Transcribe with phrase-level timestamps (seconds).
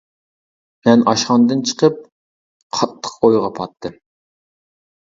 [0.87, 2.01] مەن ئاشخانىدىن چىقىپ
[2.79, 4.05] قاتتىق ئويغا پاتتىم.